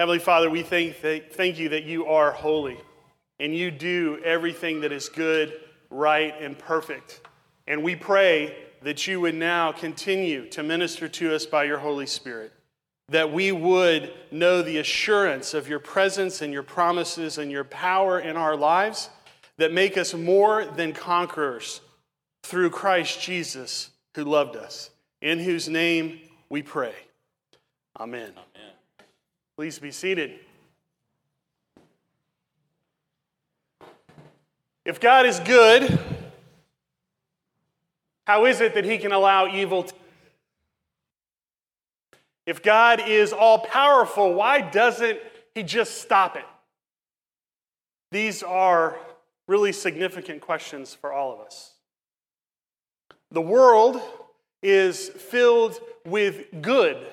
[0.00, 2.78] Heavenly Father, we thank, thank you that you are holy
[3.38, 5.52] and you do everything that is good,
[5.90, 7.20] right, and perfect.
[7.66, 12.06] And we pray that you would now continue to minister to us by your Holy
[12.06, 12.50] Spirit,
[13.10, 18.18] that we would know the assurance of your presence and your promises and your power
[18.18, 19.10] in our lives
[19.58, 21.82] that make us more than conquerors
[22.42, 24.88] through Christ Jesus who loved us,
[25.20, 26.94] in whose name we pray.
[27.98, 28.32] Amen.
[29.60, 30.38] Please be seated.
[34.86, 35.98] If God is good,
[38.26, 39.94] how is it that he can allow evil to
[42.46, 45.18] If God is all powerful, why doesn't
[45.54, 46.46] he just stop it?
[48.12, 48.96] These are
[49.46, 51.74] really significant questions for all of us.
[53.30, 54.00] The world
[54.62, 57.06] is filled with good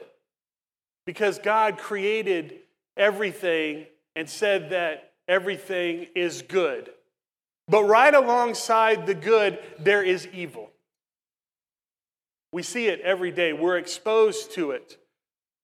[1.07, 2.59] because God created
[2.97, 3.85] everything
[4.17, 6.89] and said that everything is good.
[7.69, 10.69] But right alongside the good, there is evil.
[12.52, 13.53] We see it every day.
[13.53, 14.97] We're exposed to it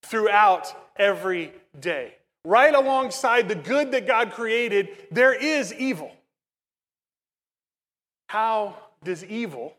[0.03, 2.15] throughout every day.
[2.45, 6.11] Right alongside the good that God created, there is evil.
[8.29, 9.75] How does evil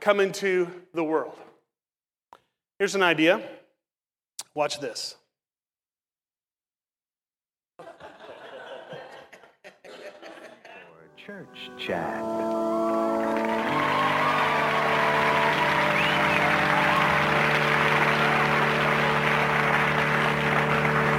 [0.00, 1.34] come into the world?
[2.78, 3.42] Here's an idea.
[4.56, 5.16] Watch this.
[11.14, 12.16] church chat.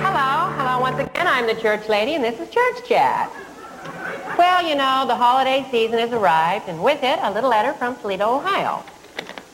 [0.02, 1.28] Hello, hello once again.
[1.28, 3.32] I'm the church lady, and this is Church Chat.
[4.36, 7.98] Well, you know, the holiday season has arrived, and with it, a little letter from
[7.98, 8.84] Toledo, Ohio.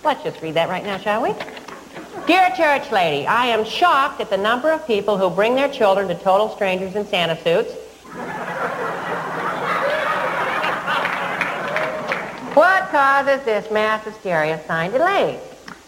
[0.05, 1.33] Let's just read that right now, shall we?
[2.25, 6.07] Dear church lady, I am shocked at the number of people who bring their children
[6.07, 7.73] to total strangers in Santa suits.
[12.55, 15.37] What causes this mass hysteria sign Elaine?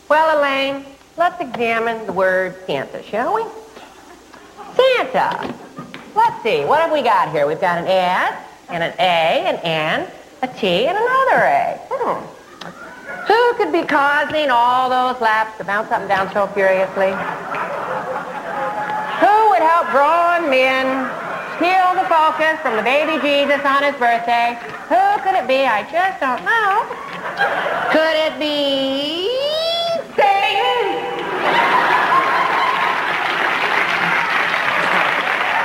[0.10, 0.86] Well, Elaine,
[1.16, 3.44] let's examine the word Santa, shall we?
[4.76, 5.54] Santa.
[6.16, 7.48] Let's see, what have we got here?
[7.48, 11.80] We've got an S, and an A, an N, a T, and another A.
[11.90, 12.35] Hmm.
[13.66, 17.10] Could be causing all those laps to bounce up and down so furiously?
[19.18, 20.86] Who would help grown men
[21.58, 24.54] steal the focus from the baby Jesus on his birthday?
[24.86, 25.66] Who could it be?
[25.66, 26.86] I just don't know.
[27.90, 29.34] Could it be
[30.14, 30.86] Satan?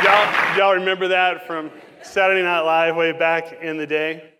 [0.02, 4.39] y'all, y'all remember that from Saturday Night Live way back in the day?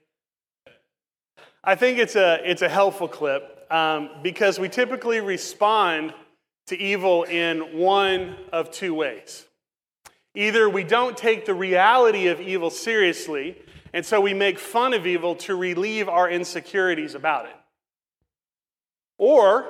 [1.63, 6.15] I think it's a, it's a helpful clip um, because we typically respond
[6.69, 9.47] to evil in one of two ways.
[10.35, 13.59] Either we don't take the reality of evil seriously,
[13.93, 17.57] and so we make fun of evil to relieve our insecurities about it.
[19.19, 19.67] Or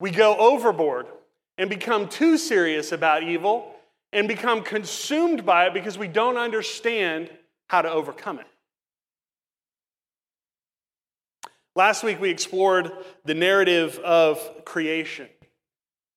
[0.00, 1.06] we go overboard
[1.58, 3.74] and become too serious about evil
[4.12, 7.28] and become consumed by it because we don't understand
[7.66, 8.46] how to overcome it.
[11.78, 12.90] Last week, we explored
[13.24, 15.28] the narrative of creation.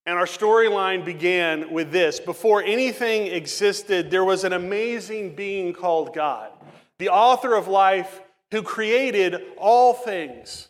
[0.07, 6.15] And our storyline began with this Before anything existed, there was an amazing being called
[6.15, 6.49] God,
[6.97, 10.69] the author of life, who created all things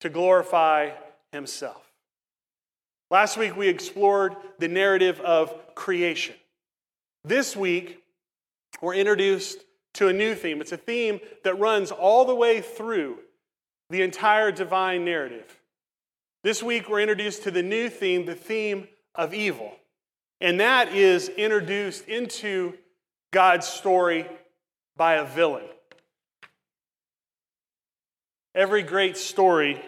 [0.00, 0.92] to glorify
[1.32, 1.92] himself.
[3.10, 6.34] Last week, we explored the narrative of creation.
[7.24, 8.02] This week,
[8.80, 9.58] we're introduced
[9.94, 10.62] to a new theme.
[10.62, 13.18] It's a theme that runs all the way through
[13.90, 15.60] the entire divine narrative.
[16.42, 19.72] This week, we're introduced to the new theme, the theme of evil.
[20.40, 22.74] And that is introduced into
[23.32, 24.26] God's story
[24.96, 25.66] by a villain.
[28.54, 29.82] Every great story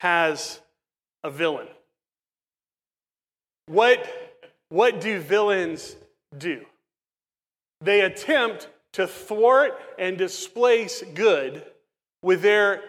[0.00, 0.60] has
[1.22, 1.68] a villain.
[3.66, 4.04] What,
[4.68, 5.94] what do villains
[6.36, 6.64] do?
[7.80, 11.64] They attempt to thwart and displace good
[12.22, 12.82] with their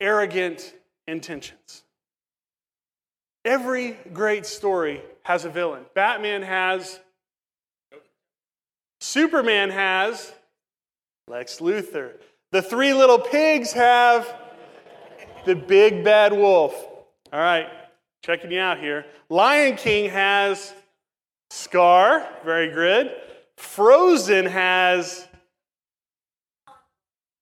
[0.00, 0.74] arrogant
[1.06, 1.84] intentions.
[3.44, 5.84] Every great story has a villain.
[5.94, 7.00] Batman has,
[9.00, 10.32] Superman has,
[11.28, 12.12] Lex Luthor.
[12.52, 14.26] The three little pigs have
[15.46, 16.74] the big bad wolf.
[17.32, 17.68] All right,
[18.22, 19.06] checking you out here.
[19.28, 20.74] Lion King has
[21.50, 23.12] Scar, very good.
[23.56, 25.26] Frozen has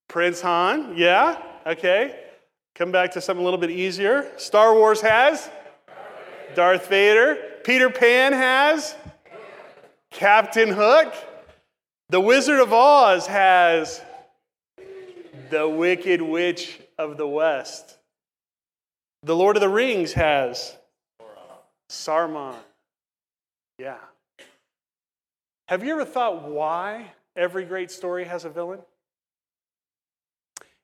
[0.07, 2.28] Prince Han, yeah, okay.
[2.79, 4.31] Come back to something a little bit easier.
[4.37, 5.49] Star Wars has
[6.55, 7.37] Darth Vader.
[7.65, 8.95] Peter Pan has
[10.11, 11.13] Captain Hook.
[12.07, 13.99] The Wizard of Oz has
[15.49, 17.97] the Wicked Witch of the West.
[19.23, 20.77] The Lord of the Rings has
[21.89, 22.55] Saruman.
[23.77, 23.97] Yeah.
[25.67, 28.79] Have you ever thought why every great story has a villain?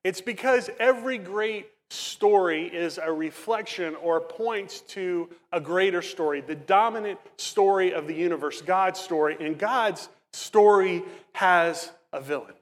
[0.04, 6.56] It's because every great story is a reflection or points to a greater story, the
[6.56, 9.38] dominant story of the universe, God's story.
[9.40, 11.04] And God's story
[11.34, 12.54] has a villain.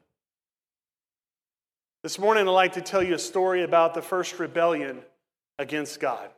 [2.03, 4.99] This morning, I'd like to tell you a story about the first rebellion
[5.57, 6.29] against God.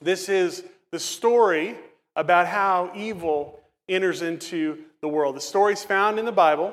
[0.00, 1.76] This is the story
[2.14, 5.36] about how evil enters into the world.
[5.36, 6.72] The story is found in the Bible,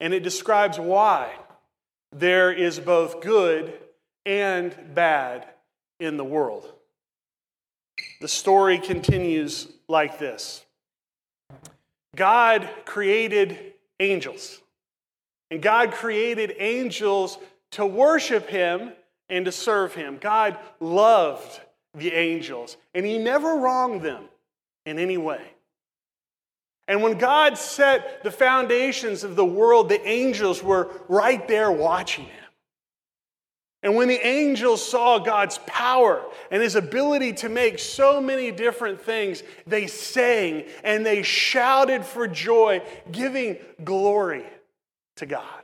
[0.00, 1.32] and it describes why
[2.12, 3.78] there is both good
[4.26, 5.46] and bad
[6.00, 6.70] in the world.
[8.20, 10.64] The story continues like this
[12.14, 14.60] God created angels,
[15.50, 17.38] and God created angels
[17.72, 18.92] to worship Him
[19.28, 20.18] and to serve Him.
[20.20, 21.60] God loved
[21.94, 24.24] the angels, and He never wronged them
[24.86, 25.42] in any way.
[26.86, 32.26] And when God set the foundations of the world, the angels were right there watching
[32.26, 32.43] Him.
[33.84, 38.98] And when the angels saw God's power and his ability to make so many different
[38.98, 42.80] things, they sang and they shouted for joy,
[43.12, 44.46] giving glory
[45.16, 45.62] to God.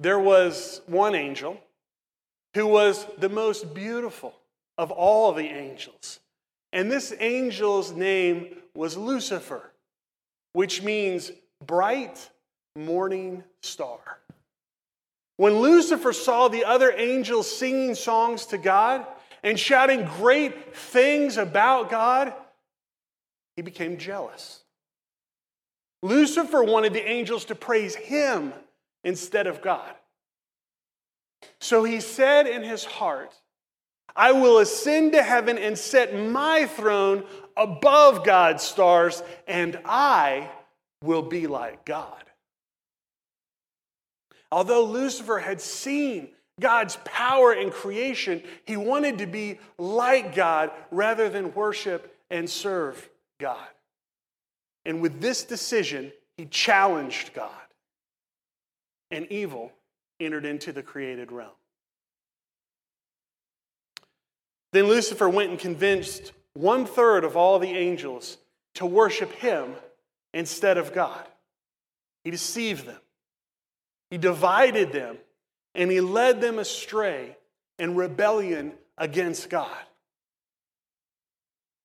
[0.00, 1.60] There was one angel
[2.54, 4.34] who was the most beautiful
[4.76, 6.18] of all the angels.
[6.72, 9.70] And this angel's name was Lucifer,
[10.52, 11.30] which means
[11.64, 12.28] bright
[12.74, 14.18] morning star.
[15.36, 19.06] When Lucifer saw the other angels singing songs to God
[19.42, 22.32] and shouting great things about God,
[23.56, 24.62] he became jealous.
[26.02, 28.52] Lucifer wanted the angels to praise him
[29.02, 29.90] instead of God.
[31.60, 33.32] So he said in his heart,
[34.16, 37.24] I will ascend to heaven and set my throne
[37.56, 40.50] above God's stars, and I
[41.02, 42.22] will be like God.
[44.54, 46.28] Although Lucifer had seen
[46.60, 53.10] God's power in creation, he wanted to be like God rather than worship and serve
[53.40, 53.66] God.
[54.84, 57.50] And with this decision, he challenged God.
[59.10, 59.72] And evil
[60.20, 61.50] entered into the created realm.
[64.72, 68.38] Then Lucifer went and convinced one third of all the angels
[68.76, 69.74] to worship him
[70.32, 71.26] instead of God.
[72.22, 73.00] He deceived them.
[74.14, 75.18] He divided them
[75.74, 77.36] and he led them astray
[77.80, 79.76] in rebellion against God.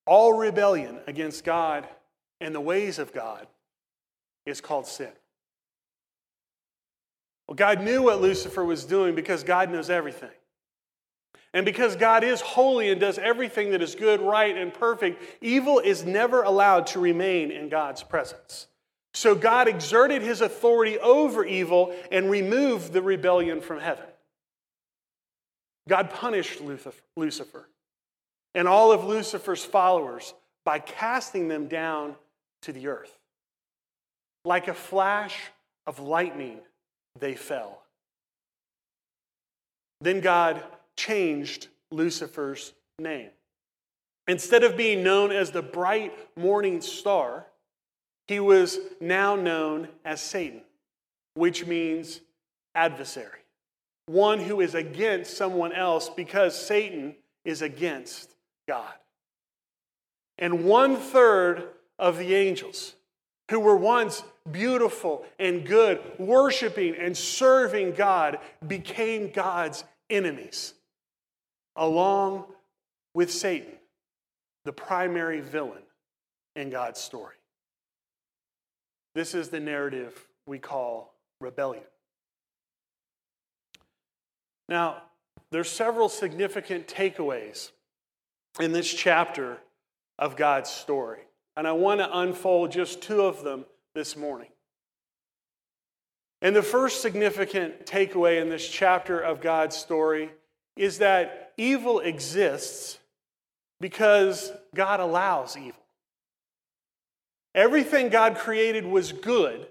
[0.06, 1.88] All rebellion against God
[2.40, 3.48] and the ways of God
[4.46, 5.10] is called sin.
[7.48, 10.30] Well, God knew what Lucifer was doing because God knows everything.
[11.52, 15.80] And because God is holy and does everything that is good, right, and perfect, evil
[15.80, 18.68] is never allowed to remain in God's presence.
[19.14, 24.06] So God exerted his authority over evil and removed the rebellion from heaven.
[25.88, 26.60] God punished
[27.16, 27.68] Lucifer
[28.54, 30.34] and all of Lucifer's followers
[30.64, 32.14] by casting them down
[32.62, 33.18] to the earth.
[34.44, 35.36] Like a flash
[35.86, 36.60] of lightning,
[37.18, 37.82] they fell.
[40.00, 40.62] Then God
[40.96, 43.30] changed Lucifer's name.
[44.28, 47.46] Instead of being known as the bright morning star,
[48.30, 50.60] he was now known as Satan,
[51.34, 52.20] which means
[52.76, 53.40] adversary,
[54.06, 58.36] one who is against someone else because Satan is against
[58.68, 58.94] God.
[60.38, 62.94] And one third of the angels
[63.50, 70.74] who were once beautiful and good, worshiping and serving God, became God's enemies,
[71.74, 72.44] along
[73.12, 73.74] with Satan,
[74.64, 75.82] the primary villain
[76.54, 77.34] in God's story.
[79.14, 81.84] This is the narrative we call rebellion.
[84.68, 85.02] Now,
[85.50, 87.70] there's several significant takeaways
[88.60, 89.58] in this chapter
[90.18, 91.20] of God's story,
[91.56, 93.64] and I want to unfold just two of them
[93.94, 94.50] this morning.
[96.42, 100.30] And the first significant takeaway in this chapter of God's story
[100.76, 102.98] is that evil exists
[103.80, 105.79] because God allows evil.
[107.54, 109.66] Everything God created was good,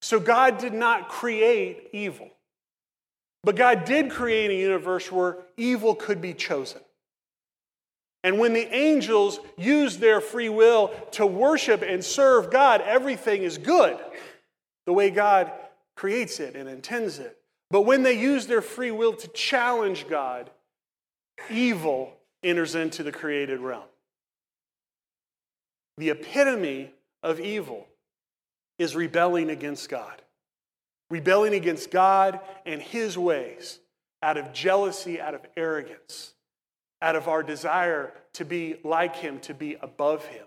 [0.00, 2.30] so God did not create evil.
[3.44, 6.80] But God did create a universe where evil could be chosen.
[8.24, 13.56] And when the angels use their free will to worship and serve God, everything is
[13.56, 13.96] good
[14.84, 15.52] the way God
[15.94, 17.38] creates it and intends it.
[17.70, 20.50] But when they use their free will to challenge God,
[21.50, 23.84] evil enters into the created realm.
[25.98, 27.86] The epitome of evil
[28.78, 30.22] is rebelling against God.
[31.10, 33.78] Rebelling against God and His ways
[34.22, 36.34] out of jealousy, out of arrogance,
[37.00, 40.46] out of our desire to be like Him, to be above Him,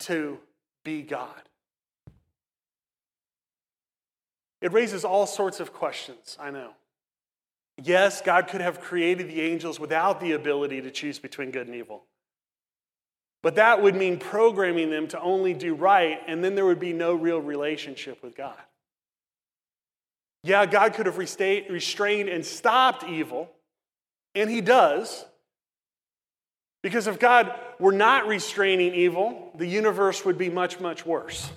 [0.00, 0.38] to
[0.84, 1.42] be God.
[4.60, 6.70] It raises all sorts of questions, I know.
[7.82, 11.74] Yes, God could have created the angels without the ability to choose between good and
[11.74, 12.04] evil.
[13.42, 16.92] But that would mean programming them to only do right, and then there would be
[16.92, 18.54] no real relationship with God.
[20.44, 23.50] Yeah, God could have restrained and stopped evil,
[24.34, 25.24] and He does.
[26.82, 31.50] Because if God were not restraining evil, the universe would be much, much worse.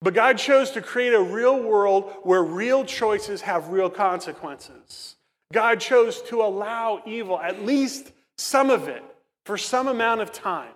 [0.00, 5.16] But God chose to create a real world where real choices have real consequences.
[5.52, 9.02] God chose to allow evil, at least some of it,
[9.46, 10.74] for some amount of time.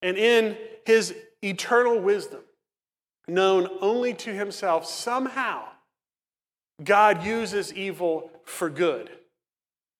[0.00, 2.42] And in his eternal wisdom,
[3.26, 5.64] known only to himself, somehow
[6.82, 9.10] God uses evil for good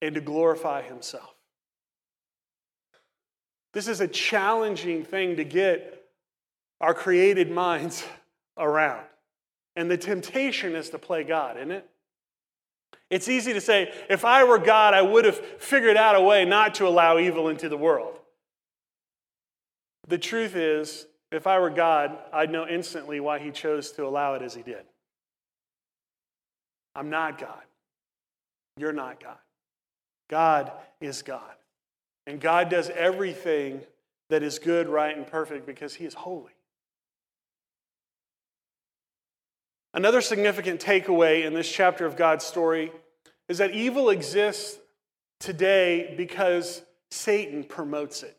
[0.00, 1.35] and to glorify himself.
[3.73, 6.04] This is a challenging thing to get
[6.81, 8.04] our created minds
[8.57, 9.04] around.
[9.75, 11.88] And the temptation is to play God, isn't it?
[13.12, 16.47] It's easy to say, if I were God, I would have figured out a way
[16.47, 18.19] not to allow evil into the world.
[20.09, 24.33] The truth is, if I were God, I'd know instantly why he chose to allow
[24.33, 24.85] it as he did.
[26.97, 27.62] I'm not God.
[28.78, 29.37] You're not God.
[30.31, 31.42] God is God.
[32.26, 33.83] And God does everything
[34.31, 36.52] that is good, right, and perfect because he is holy.
[39.92, 42.90] Another significant takeaway in this chapter of God's story
[43.49, 44.78] is that evil exists
[45.40, 48.37] today because Satan promotes it.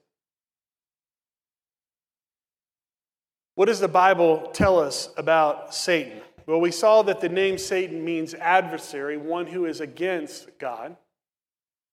[3.55, 6.21] What does the Bible tell us about Satan?
[6.47, 10.97] Well, we saw that the name Satan means adversary, one who is against God.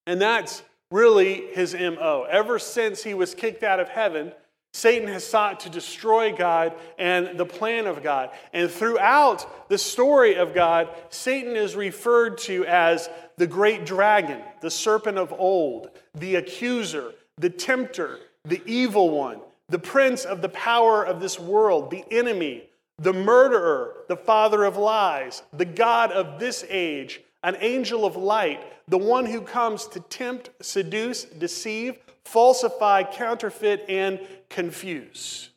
[0.07, 2.27] And that's really his MO.
[2.29, 4.33] Ever since he was kicked out of heaven,
[4.73, 8.31] Satan has sought to destroy God and the plan of God.
[8.53, 14.71] And throughout the story of God, Satan is referred to as the great dragon, the
[14.71, 21.05] serpent of old, the accuser, the tempter, the evil one, the prince of the power
[21.05, 22.65] of this world, the enemy,
[22.99, 28.63] the murderer, the father of lies, the God of this age, an angel of light,
[28.89, 35.51] the one who comes to tempt, seduce, deceive, falsify, counterfeit, and confuse.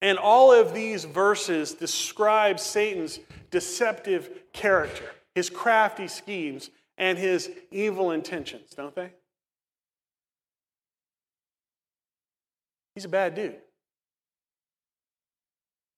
[0.00, 8.10] And all of these verses describe Satan's deceptive character, his crafty schemes, and his evil
[8.10, 9.10] intentions, don't they?
[12.94, 13.56] He's a bad dude.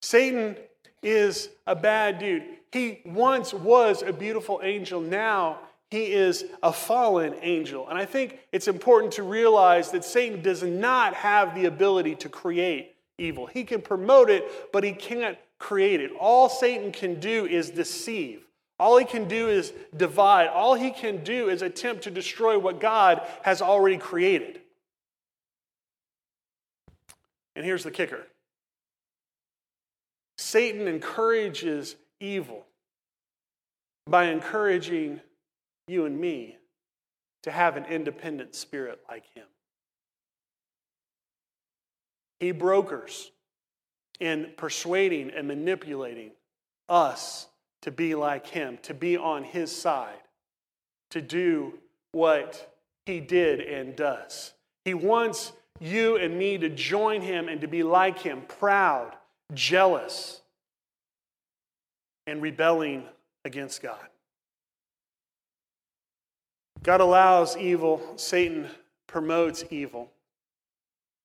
[0.01, 0.55] Satan
[1.01, 2.43] is a bad dude.
[2.71, 5.01] He once was a beautiful angel.
[5.01, 5.59] Now
[5.95, 7.87] he is a fallen angel.
[7.87, 12.29] And I think it's important to realize that Satan does not have the ability to
[12.29, 13.45] create evil.
[13.45, 16.11] He can promote it, but he can't create it.
[16.19, 18.45] All Satan can do is deceive.
[18.77, 20.47] All he can do is divide.
[20.47, 24.59] All he can do is attempt to destroy what God has already created.
[27.55, 28.27] And here's the kicker
[30.37, 32.65] Satan encourages evil
[34.07, 35.21] by encouraging
[35.87, 36.57] you and me
[37.43, 39.45] to have an independent spirit like him.
[42.39, 43.31] He brokers
[44.19, 46.31] in persuading and manipulating
[46.89, 47.47] us
[47.81, 50.21] to be like him, to be on his side,
[51.11, 51.77] to do
[52.11, 52.73] what
[53.05, 54.53] he did and does.
[54.83, 59.15] He wants you and me to join him and to be like him, proud,
[59.53, 60.41] jealous,
[62.25, 63.03] and rebelling
[63.43, 63.99] against God.
[66.85, 68.69] God allows evil, Satan
[69.07, 70.11] promotes evil.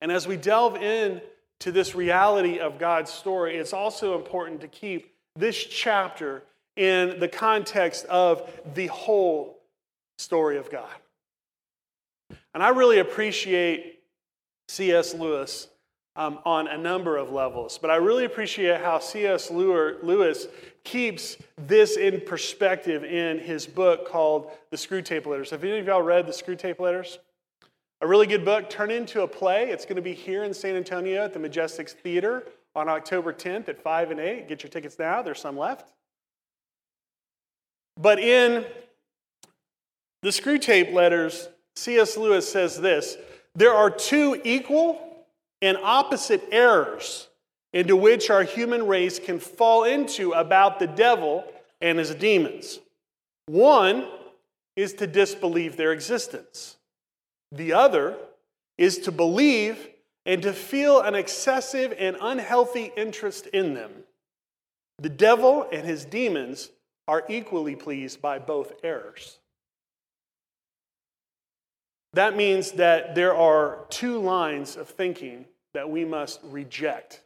[0.00, 1.20] And as we delve in
[1.58, 6.42] to this reality of God's story, it's also important to keep this chapter
[6.76, 9.60] in the context of the whole
[10.16, 10.88] story of God.
[12.54, 14.00] And I really appreciate
[14.68, 15.12] C.S.
[15.12, 15.68] Lewis
[16.20, 17.78] um, on a number of levels.
[17.78, 19.50] But I really appreciate how C.S.
[19.50, 20.46] Lewis
[20.84, 25.48] keeps this in perspective in his book called The Screwtape Letters.
[25.48, 27.18] Have any of y'all read The Screwtape Letters?
[28.02, 29.70] A really good book turned into a play.
[29.70, 33.70] It's going to be here in San Antonio at the Majestics Theater on October 10th
[33.70, 34.46] at 5 and 8.
[34.46, 35.90] Get your tickets now, there's some left.
[37.96, 38.66] But in
[40.20, 42.18] the Screwtape Letters, C.S.
[42.18, 43.16] Lewis says this
[43.54, 45.09] there are two equal
[45.62, 47.28] and opposite errors
[47.72, 51.44] into which our human race can fall into about the devil
[51.80, 52.80] and his demons.
[53.46, 54.08] One
[54.76, 56.76] is to disbelieve their existence,
[57.52, 58.16] the other
[58.78, 59.88] is to believe
[60.24, 63.90] and to feel an excessive and unhealthy interest in them.
[64.98, 66.70] The devil and his demons
[67.08, 69.38] are equally pleased by both errors.
[72.12, 77.20] That means that there are two lines of thinking that we must reject.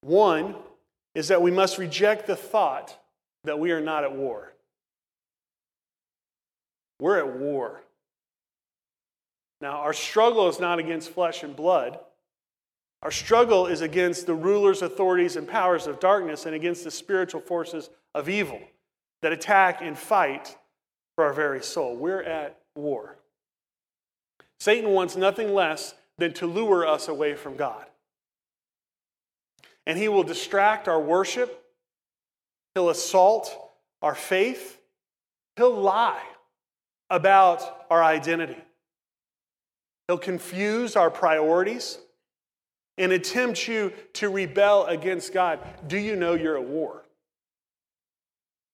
[0.00, 0.54] One
[1.14, 2.98] is that we must reject the thought
[3.44, 4.52] that we are not at war.
[7.00, 7.82] We're at war.
[9.60, 11.98] Now, our struggle is not against flesh and blood.
[13.02, 17.40] Our struggle is against the rulers, authorities, and powers of darkness and against the spiritual
[17.40, 18.60] forces of evil
[19.22, 20.56] that attack and fight
[21.14, 21.96] for our very soul.
[21.96, 23.16] We're at war.
[24.58, 27.84] Satan wants nothing less than to lure us away from God.
[29.86, 31.64] And he will distract our worship,
[32.74, 33.56] he'll assault
[34.02, 34.80] our faith,
[35.56, 36.22] he'll lie
[37.10, 38.60] about our identity,
[40.08, 41.98] he'll confuse our priorities
[42.98, 45.60] and attempt you to rebel against God.
[45.86, 47.04] Do you know you're at war?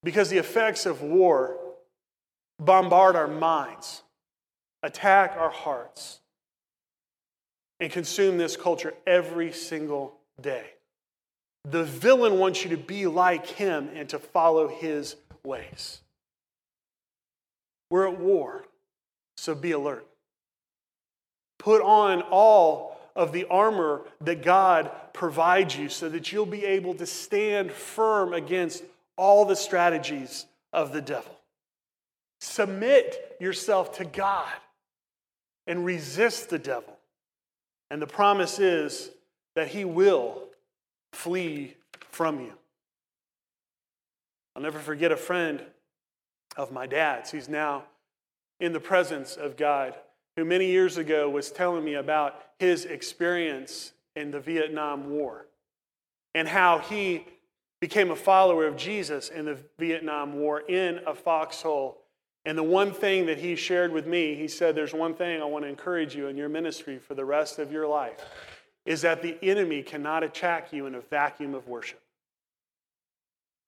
[0.03, 1.57] Because the effects of war
[2.59, 4.03] bombard our minds
[4.83, 6.21] attack our hearts,
[7.83, 10.63] and consume this culture every single day.
[11.65, 16.01] The villain wants you to be like him and to follow his ways.
[17.91, 18.65] We're at war,
[19.37, 20.07] so be alert.
[21.59, 26.95] Put on all of the armor that God provides you so that you'll be able
[26.95, 28.85] to stand firm against
[29.17, 31.37] all the strategies of the devil.
[32.41, 34.53] Submit yourself to God
[35.67, 36.92] and resist the devil.
[37.93, 39.11] And the promise is
[39.55, 40.45] that he will
[41.13, 41.77] flee
[42.09, 42.55] from you.
[44.57, 45.61] I'll never forget a friend
[46.57, 47.31] of my dad's.
[47.31, 47.85] He's now
[48.61, 49.95] in the presence of God,
[50.37, 55.45] who many years ago was telling me about his experience in the Vietnam War
[56.35, 57.27] and how he
[57.79, 61.99] became a follower of Jesus in the Vietnam War in a foxhole
[62.45, 65.45] and the one thing that he shared with me, he said, There's one thing I
[65.45, 68.25] want to encourage you in your ministry for the rest of your life
[68.85, 72.01] is that the enemy cannot attack you in a vacuum of worship.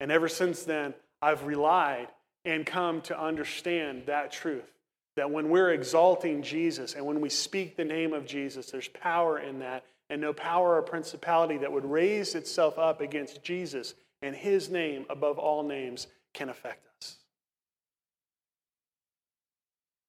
[0.01, 2.09] And ever since then, I've relied
[2.43, 4.69] and come to understand that truth
[5.15, 9.39] that when we're exalting Jesus and when we speak the name of Jesus, there's power
[9.39, 14.35] in that, and no power or principality that would raise itself up against Jesus and
[14.35, 17.15] his name above all names can affect us.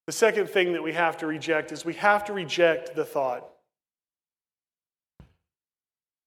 [0.06, 3.48] The second thing that we have to reject is we have to reject the thought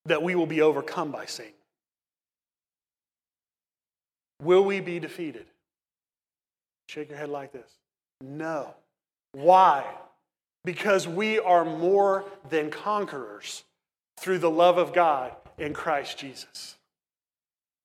[0.06, 1.54] that we will be overcome by Satan.
[4.42, 5.46] Will we be defeated?
[6.89, 7.70] Shake your head like this.
[8.22, 8.74] No.
[9.34, 9.86] Why?
[10.65, 13.63] Because we are more than conquerors
[14.20, 16.76] through the love of God in Christ Jesus.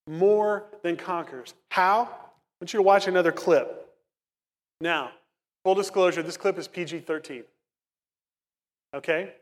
[0.08, 1.54] More than conquerors.
[1.70, 2.02] How?
[2.02, 2.08] I
[2.60, 3.88] want you to watch another clip.
[4.80, 5.10] Now,
[5.64, 7.42] Full disclosure this clip is PG 13.
[8.94, 9.32] Okay?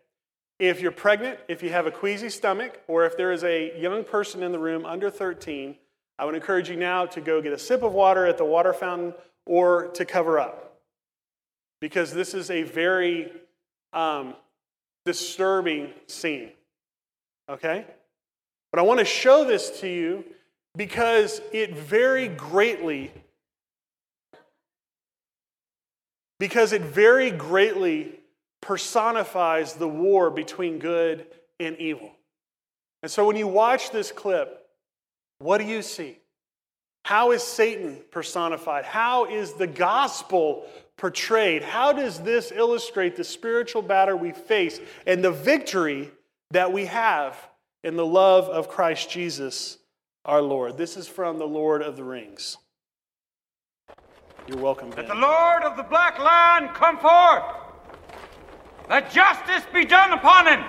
[0.58, 4.04] If you're pregnant, if you have a queasy stomach, or if there is a young
[4.04, 5.76] person in the room under 13,
[6.18, 8.72] I would encourage you now to go get a sip of water at the water
[8.72, 10.80] fountain or to cover up.
[11.80, 13.32] Because this is a very
[13.92, 14.34] um,
[15.04, 16.50] disturbing scene.
[17.48, 17.84] Okay?
[18.70, 20.24] But I want to show this to you
[20.76, 23.10] because it very greatly
[26.42, 28.10] because it very greatly
[28.60, 31.24] personifies the war between good
[31.60, 32.10] and evil.
[33.00, 34.66] And so when you watch this clip,
[35.38, 36.18] what do you see?
[37.04, 38.84] How is Satan personified?
[38.84, 41.62] How is the gospel portrayed?
[41.62, 46.10] How does this illustrate the spiritual battle we face and the victory
[46.50, 47.36] that we have
[47.84, 49.78] in the love of Christ Jesus
[50.24, 50.76] our Lord?
[50.76, 52.56] This is from the Lord of the Rings.
[54.48, 55.06] You're welcome, Ben.
[55.06, 57.44] Let the Lord of the Black Land come forth.
[58.88, 60.64] Let justice be done upon him.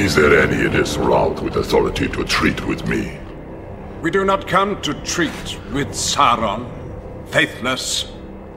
[0.00, 3.18] Is there any in this rout with authority to treat with me?
[4.00, 6.66] We do not come to treat with Sauron,
[7.28, 8.10] faithless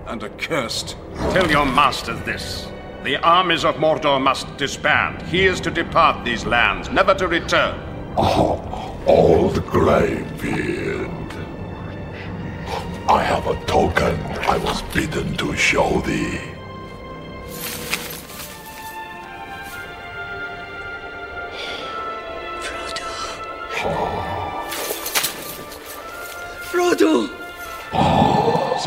[0.07, 0.95] and accursed.
[1.33, 2.71] Tell your masters this.
[3.03, 5.21] The armies of Mordor must disband.
[5.23, 7.77] He is to depart these lands, never to return.
[8.17, 11.33] Ah, oh, old Greybeard.
[13.09, 14.15] I have a token
[14.47, 16.52] I was bidden to show thee.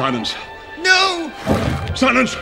[0.07, 0.37] Silence.
[0.79, 1.33] No!
[1.97, 2.37] Silence!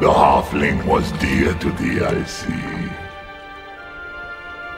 [0.00, 2.90] The halfling was dear to thee, I see.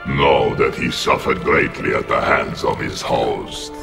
[0.07, 3.73] Know that he suffered greatly at the hands of his host.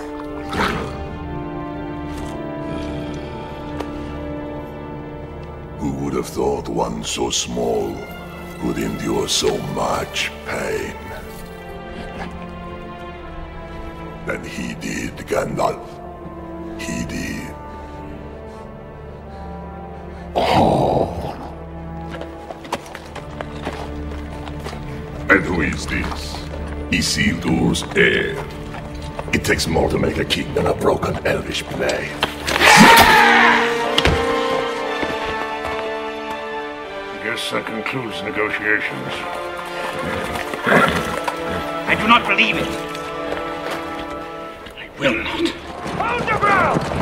[5.80, 7.94] Who would have thought one so small
[8.60, 10.96] could endure so much pain?
[14.28, 16.01] And he did, Gandalf.
[27.02, 28.38] Isildur's heir.
[29.34, 32.12] It takes more to make a king than a broken elvish blade.
[37.24, 39.14] Guess that concludes negotiations.
[41.90, 42.68] I do not believe it.
[44.78, 45.48] I will not.
[45.98, 47.01] Hold your ground!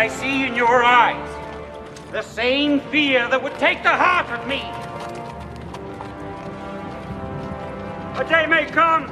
[0.00, 1.28] I see in your eyes
[2.10, 4.62] the same fear that would take the heart of me.
[8.18, 9.08] A day may come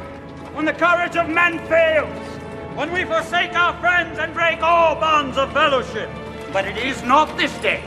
[0.54, 2.08] when the courage of men fails,
[2.74, 6.08] when we forsake our friends and break all bonds of fellowship.
[6.54, 7.82] But it is not this day.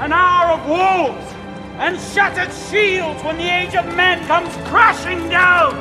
[0.00, 1.34] An hour of wolves
[1.76, 5.74] and shattered shields when the age of men comes crashing down.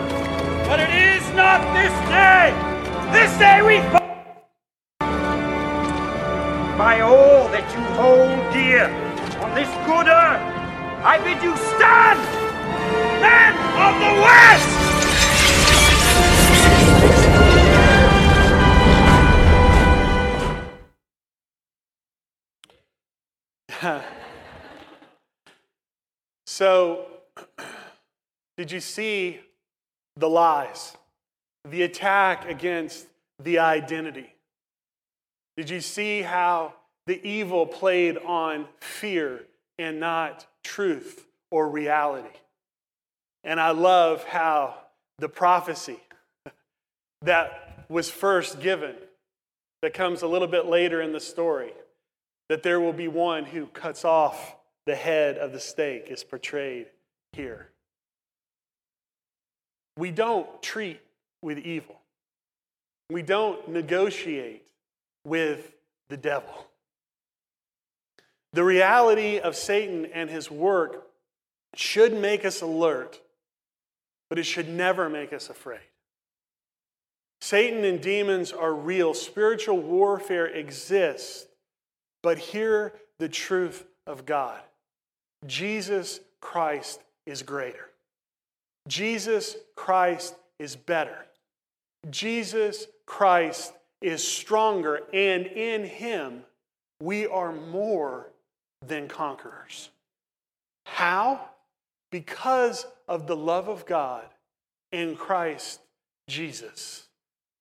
[0.67, 2.51] But it is not this day.
[3.13, 4.04] This day we.
[6.85, 8.85] By all that you hold dear
[9.43, 10.41] on this good earth,
[11.03, 12.19] I bid you stand!
[13.25, 14.13] Men of the
[23.81, 24.05] West!
[26.45, 27.07] So,
[28.57, 29.39] did you see
[30.17, 30.95] the lies?
[31.67, 33.07] The attack against
[33.43, 34.34] the identity?
[35.57, 36.73] Did you see how
[37.07, 39.43] the evil played on fear
[39.77, 42.37] and not truth or reality?
[43.43, 44.75] And I love how
[45.19, 45.99] the prophecy
[47.21, 48.95] that was first given,
[49.81, 51.71] that comes a little bit later in the story,
[52.49, 56.87] that there will be one who cuts off the head of the stake, is portrayed
[57.33, 57.69] here.
[59.97, 60.99] We don't treat
[61.41, 62.01] with evil,
[63.09, 64.64] we don't negotiate
[65.25, 65.73] with
[66.07, 66.67] the devil.
[68.53, 71.07] The reality of Satan and his work
[71.75, 73.19] should make us alert,
[74.29, 75.79] but it should never make us afraid.
[77.41, 79.13] Satan and demons are real.
[79.13, 81.47] Spiritual warfare exists.
[82.23, 84.61] But hear the truth of God
[85.45, 87.89] Jesus Christ is greater.
[88.88, 91.25] Jesus Christ is better.
[92.09, 93.73] Jesus Christ
[94.05, 96.43] is stronger, and in him
[97.01, 98.27] we are more
[98.85, 99.89] than conquerors.
[100.85, 101.41] How?
[102.11, 104.25] Because of the love of God
[104.91, 105.79] in Christ
[106.29, 107.07] Jesus.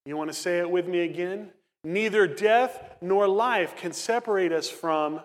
[0.05, 1.51] You want to say it with me again?
[1.83, 5.21] Neither death nor life can separate us from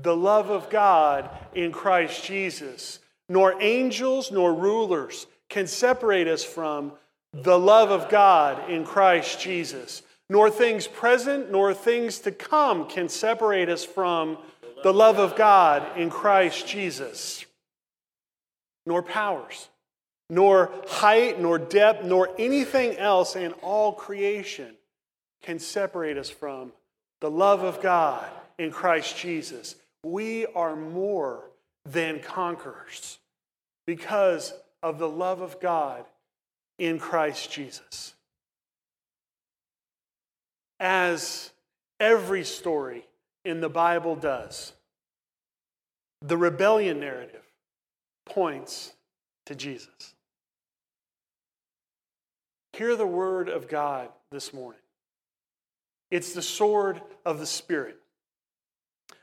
[0.00, 3.00] the love of God in Christ Jesus.
[3.28, 6.92] Nor angels nor rulers can separate us from
[7.32, 10.02] the love of God in Christ Jesus.
[10.30, 14.38] Nor things present nor things to come can separate us from
[14.82, 17.44] the love of God in Christ Jesus.
[18.86, 19.68] Nor powers,
[20.28, 24.74] nor height, nor depth, nor anything else in all creation
[25.42, 26.72] can separate us from
[27.20, 28.26] the love of God
[28.58, 29.76] in Christ Jesus.
[30.04, 31.50] We are more
[31.86, 33.18] than conquerors
[33.86, 36.04] because of the love of God
[36.78, 38.13] in Christ Jesus.
[40.80, 41.50] As
[42.00, 43.06] every story
[43.44, 44.72] in the Bible does,
[46.22, 47.44] The rebellion narrative
[48.24, 48.94] points
[49.46, 50.14] to Jesus.
[52.72, 54.80] Hear the word of God this morning.
[56.10, 57.98] It's the sword of the Spirit,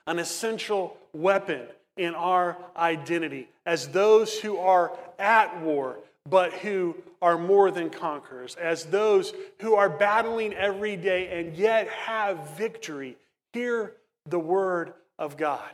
[0.06, 5.98] an essential weapon in our identity as those who are at war,
[6.30, 11.88] but who are more than conquerors, as those who are battling every day and yet
[11.90, 13.18] have victory.
[13.54, 13.94] Hear
[14.28, 15.70] the word of God.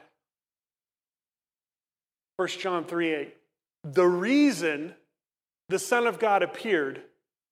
[2.38, 3.38] 1 John 3 8.
[3.84, 4.94] The reason
[5.70, 7.02] the Son of God appeared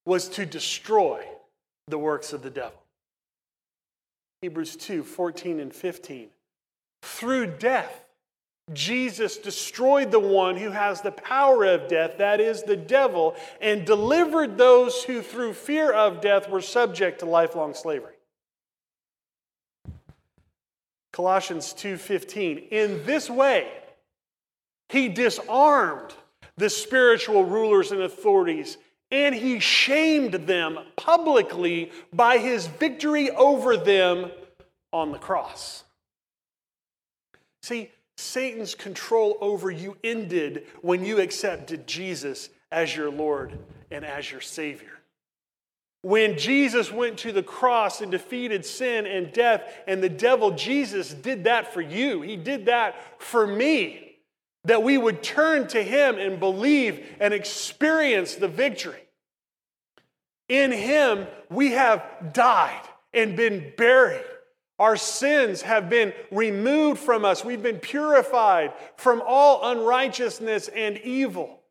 [0.05, 1.25] was to destroy
[1.88, 2.81] the works of the devil.
[4.41, 6.29] Hebrews 2 14 and 15.
[7.01, 8.04] Through death,
[8.73, 13.86] Jesus destroyed the one who has the power of death, that is, the devil, and
[13.86, 18.15] delivered those who, through fear of death, were subject to lifelong slavery.
[21.12, 23.71] Colossians 2:15 In this way
[24.89, 26.13] he disarmed
[26.58, 28.78] the spiritual rulers and authorities
[29.12, 34.32] and he shamed them publicly by his victory over them
[34.91, 35.84] on the cross.
[37.62, 43.58] See, Satan's control over you ended when you accepted Jesus as your Lord
[43.91, 44.91] and as your Savior.
[46.01, 51.13] When Jesus went to the cross and defeated sin and death and the devil, Jesus
[51.13, 52.21] did that for you.
[52.21, 54.17] He did that for me.
[54.65, 59.01] That we would turn to Him and believe and experience the victory.
[60.47, 64.25] In Him, we have died and been buried.
[64.77, 67.45] Our sins have been removed from us.
[67.45, 71.61] We've been purified from all unrighteousness and evil.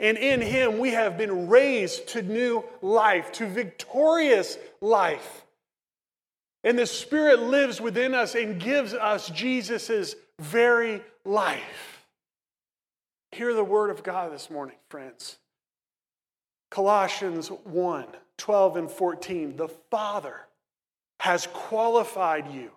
[0.00, 5.46] And in him we have been raised to new life, to victorious life.
[6.64, 12.04] And the Spirit lives within us and gives us Jesus' very life.
[13.30, 15.36] Hear the word of God this morning, friends.
[16.70, 19.56] Colossians 1 12 and 14.
[19.56, 20.45] The Father
[21.26, 22.70] has qualified you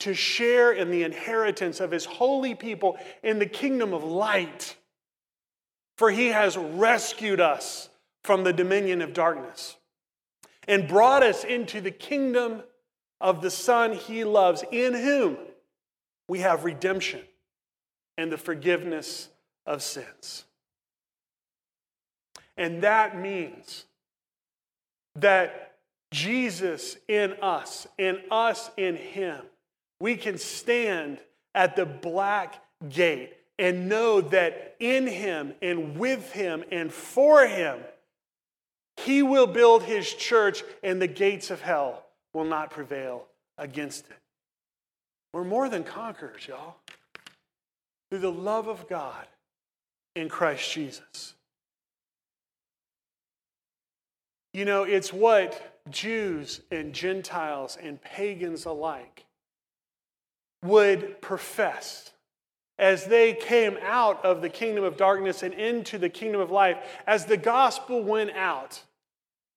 [0.00, 4.76] to share in the inheritance of his holy people in the kingdom of light.
[5.96, 7.88] For he has rescued us
[8.22, 9.76] from the dominion of darkness
[10.68, 12.62] and brought us into the kingdom
[13.18, 15.38] of the Son he loves, in whom
[16.28, 17.22] we have redemption
[18.18, 19.30] and the forgiveness
[19.64, 20.44] of sins.
[22.58, 23.86] And that means
[25.14, 25.65] that
[26.16, 29.42] Jesus in us, and us in him,
[30.00, 31.18] we can stand
[31.54, 37.80] at the black gate and know that in him and with him and for him,
[38.96, 43.26] he will build his church and the gates of hell will not prevail
[43.58, 44.16] against it.
[45.34, 46.76] We're more than conquerors, y'all,
[48.08, 49.26] through the love of God
[50.14, 51.34] in Christ Jesus.
[54.54, 59.24] You know, it's what Jews and Gentiles and pagans alike
[60.62, 62.12] would profess
[62.78, 66.76] as they came out of the kingdom of darkness and into the kingdom of life,
[67.06, 68.82] as the gospel went out,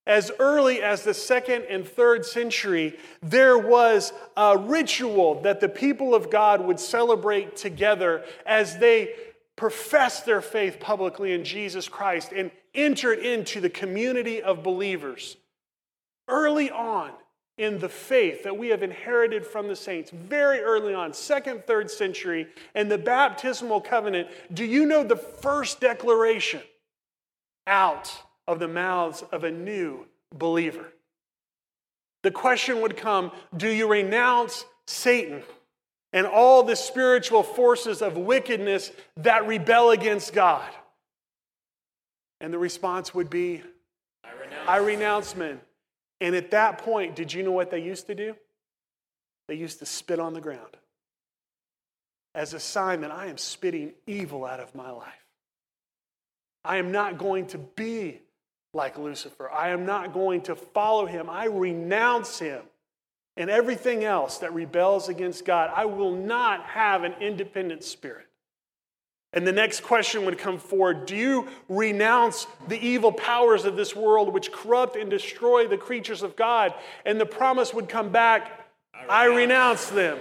[0.08, 6.16] as early as the second and third century, there was a ritual that the people
[6.16, 9.14] of God would celebrate together as they
[9.56, 15.36] professed their faith publicly in Jesus Christ and entered into the community of believers.
[16.30, 17.12] Early on,
[17.60, 21.92] in the faith that we have inherited from the saints very early on, second, third
[21.92, 26.62] century, and the baptismal covenant, do you know the first declaration
[27.68, 30.94] out of the mouths of a new believer?
[32.24, 35.44] The question would come Do you renounce Satan
[36.14, 40.70] and all the spiritual forces of wickedness that rebel against God?
[42.40, 43.64] And the response would be
[44.24, 45.60] I renounce, I renounce men.
[46.22, 48.36] And at that point, did you know what they used to do?
[49.48, 50.78] They used to spit on the ground
[52.36, 55.26] as a sign that I am spitting evil out of my life.
[56.64, 58.22] I am not going to be
[58.74, 59.50] like Lucifer.
[59.50, 61.30] I am not going to follow him.
[61.30, 62.62] I renounce him
[63.36, 65.72] and everything else that rebels against God.
[65.76, 68.29] I will not have an independent spirit.
[69.32, 73.96] And the next question would come forward Do you renounce the evil powers of this
[73.96, 76.74] world which corrupt and destroy the creatures of God?
[77.06, 80.20] And the promise would come back I renounce, I renounce them.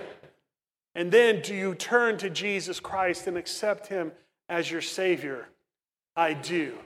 [0.94, 4.12] And then do you turn to Jesus Christ and accept him
[4.49, 5.49] as your Savior?
[6.16, 6.77] I do.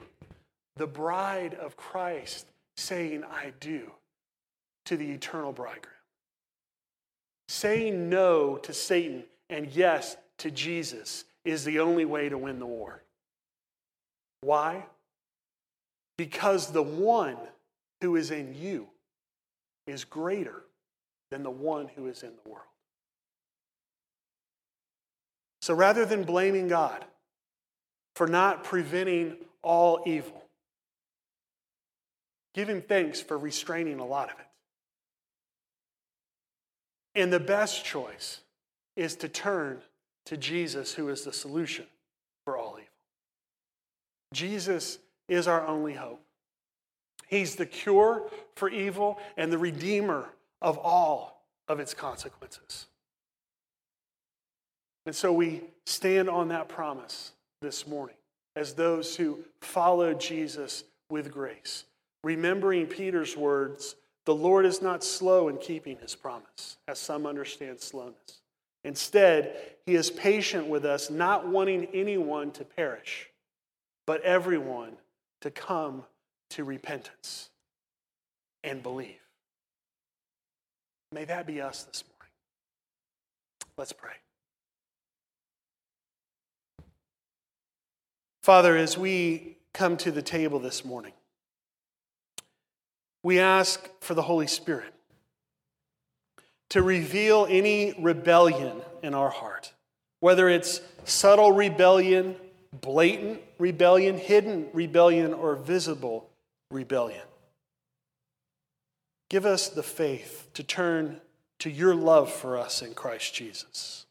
[0.75, 3.91] The bride of Christ saying, I do
[4.85, 5.93] to the eternal bridegroom.
[7.47, 12.65] Saying no to Satan and yes to Jesus is the only way to win the
[12.65, 13.03] war.
[14.41, 14.85] Why?
[16.17, 17.37] Because the one
[18.01, 18.87] who is in you
[19.87, 20.63] is greater
[21.31, 22.67] than the one who is in the world.
[25.61, 27.05] So rather than blaming God
[28.15, 30.43] for not preventing all evil,
[32.53, 34.45] give him thanks for restraining a lot of it.
[37.15, 38.41] And the best choice
[38.95, 39.81] is to turn
[40.25, 41.85] to Jesus, who is the solution
[42.45, 42.87] for all evil.
[44.33, 46.21] Jesus is our only hope.
[47.27, 48.23] He's the cure
[48.55, 50.29] for evil and the redeemer
[50.61, 52.87] of all of its consequences.
[55.05, 57.31] And so we stand on that promise
[57.61, 58.15] this morning
[58.55, 61.85] as those who follow Jesus with grace,
[62.23, 67.81] remembering Peter's words the Lord is not slow in keeping his promise, as some understand
[67.81, 68.42] slowness.
[68.83, 73.29] Instead, he is patient with us, not wanting anyone to perish,
[74.05, 74.93] but everyone
[75.41, 76.03] to come
[76.49, 77.49] to repentance
[78.63, 79.19] and believe.
[81.11, 82.33] May that be us this morning.
[83.77, 84.11] Let's pray.
[88.41, 91.13] Father, as we come to the table this morning,
[93.23, 94.93] we ask for the Holy Spirit
[96.73, 99.71] to reveal any rebellion in our heart,
[100.21, 102.35] whether it's subtle rebellion,
[102.71, 106.27] blatant rebellion, hidden rebellion, or visible
[106.71, 107.21] rebellion.
[109.29, 111.21] Give us the faith to turn
[111.59, 114.07] to your love for us in Christ Jesus.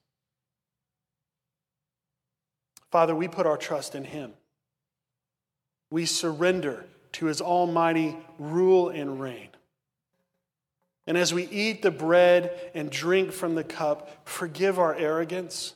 [2.92, 4.34] Father, we put our trust in Him.
[5.90, 9.48] We surrender to his almighty rule and reign.
[11.06, 15.74] And as we eat the bread and drink from the cup, forgive our arrogance,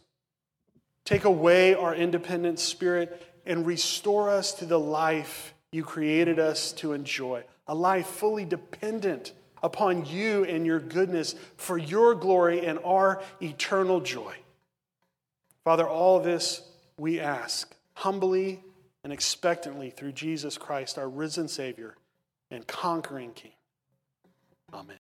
[1.04, 6.92] take away our independent spirit, and restore us to the life you created us to
[6.92, 13.22] enjoy a life fully dependent upon you and your goodness for your glory and our
[13.42, 14.34] eternal joy.
[15.64, 16.62] Father, all this
[16.96, 18.62] we ask humbly
[19.02, 21.96] and expectantly through Jesus Christ, our risen Savior
[22.50, 23.52] and conquering King.
[24.72, 24.94] Amen.